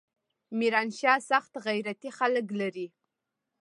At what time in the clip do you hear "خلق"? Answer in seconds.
2.19-2.47